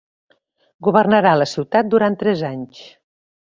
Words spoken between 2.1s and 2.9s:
tres anys.